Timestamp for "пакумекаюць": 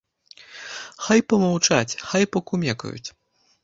2.35-3.09